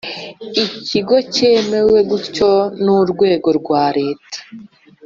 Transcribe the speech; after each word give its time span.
Ikigo 0.79 1.15
cyemewe 1.33 1.97
gutyo 2.09 2.49
n 2.83 2.85
urwego 2.97 3.49
rwa 3.59 3.83
leta 3.97 4.39